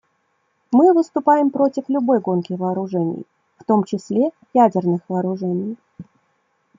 Мы 0.71 0.93
выступаем 0.95 1.51
против 1.51 1.87
любой 1.87 2.21
гонки 2.21 2.53
вооружений, 2.53 3.23
в 3.59 3.63
том 3.65 3.83
числе 3.83 4.31
ядерных 4.51 5.01
вооружений. 5.07 5.77